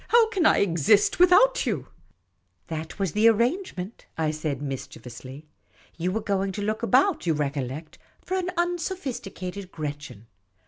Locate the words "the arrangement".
3.11-4.07